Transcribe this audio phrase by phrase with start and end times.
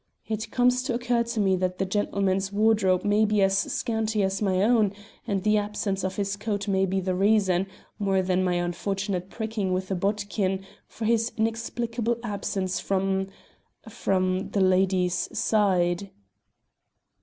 [0.27, 4.41] It comes to occur to me that the gentleman's wardrobe may be as scanty as
[4.41, 4.93] my own,
[5.27, 7.67] and the absence of his coat may be the reason,
[7.99, 13.27] more than my unfortunate pricking with a bodkin, for his inexplicable absence from
[13.87, 16.09] from the lady's side."